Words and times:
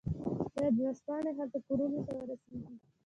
شاید 0.53 0.73
ورځپاڼې 0.79 1.31
هلته 1.37 1.57
کورونو 1.67 1.99
ته 2.07 2.11
ورسیږي 2.19 2.73